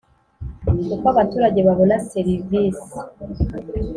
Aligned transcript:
Uko 0.93 1.05
abaturage 1.13 1.59
babona 1.67 1.95
serivisi. 2.11 2.87